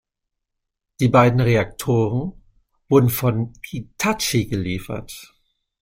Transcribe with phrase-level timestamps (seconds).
[0.99, 2.33] Die beiden Reaktoren
[2.89, 5.31] wurden von Hitachi geliefert.